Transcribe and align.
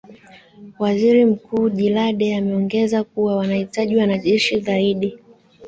waziri 0.79 1.25
mkuu 1.25 1.69
jilade 1.69 2.35
ameongeza 2.35 3.03
kuwa 3.03 3.35
wanahitaji 3.37 3.97
wanajeshi 3.97 4.59
zaidi 4.59 5.19